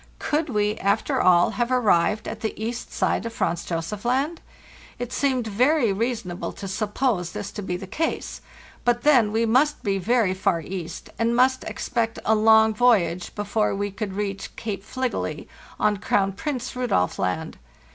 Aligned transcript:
Could 0.17 0.49
we, 0.49 0.77
after 0.79 1.21
all, 1.21 1.51
have 1.51 1.69
ar 1.69 1.77
LAND 1.79 1.91
AT 1.91 1.93
LAST 1.93 2.23
349 2.23 2.25
rived 2.25 2.27
at 2.27 2.41
the 2.55 2.65
east 2.65 2.91
side 2.91 3.25
of 3.27 3.33
Franz 3.33 3.63
Josef 3.63 4.03
Land? 4.03 4.41
It 4.97 5.13
seemed 5.13 5.45
very 5.45 5.93
reasonable 5.93 6.51
to 6.53 6.67
suppose 6.67 7.33
this 7.33 7.51
to 7.51 7.61
be 7.61 7.77
the 7.77 7.85
case. 7.85 8.41
But 8.83 9.03
then 9.03 9.31
we 9.31 9.45
must 9.45 9.83
be 9.83 9.99
very 9.99 10.33
far 10.33 10.59
east, 10.59 11.11
and 11.19 11.35
must 11.35 11.63
expect 11.65 12.17
a 12.25 12.33
long 12.33 12.73
voyage 12.73 13.35
before 13.35 13.75
we 13.75 13.91
could 13.91 14.13
reach 14.13 14.55
Cape 14.55 14.83
Fligely, 14.83 15.47
on 15.79 15.97
Crown 15.97 16.31
Prince 16.31 16.75
Rudolf 16.75 17.19
Land. 17.19 17.59